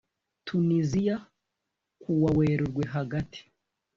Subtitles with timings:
[0.45, 1.17] Tuniziya
[2.01, 3.41] kuwa werurwe hagati